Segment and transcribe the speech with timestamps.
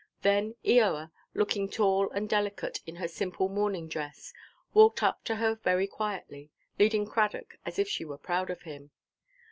[0.23, 4.33] Then Eoa, looking tall and delicate in her simple mourning dress,
[4.73, 8.89] walked up to her very quietly, leading Cradock as if she were proud of him.